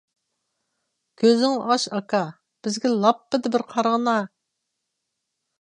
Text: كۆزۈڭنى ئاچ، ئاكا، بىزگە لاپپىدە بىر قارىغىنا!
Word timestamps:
كۆزۈڭنى 1.23 1.67
ئاچ، 1.73 1.85
ئاكا، 1.99 2.23
بىزگە 2.65 2.95
لاپپىدە 3.05 3.55
بىر 3.57 3.69
قارىغىنا! 3.75 4.19